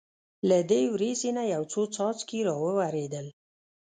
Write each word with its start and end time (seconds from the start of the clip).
له 0.49 0.57
دې 0.69 0.81
وریځې 0.93 1.29
نه 1.37 1.43
یو 1.53 1.63
څو 1.71 1.81
څاڅکي 1.95 2.39
را 2.47 2.53
وورېدل. 2.63 3.27